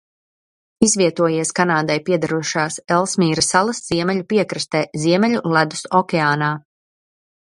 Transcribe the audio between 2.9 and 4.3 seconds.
Elsmīra salas ziemeļu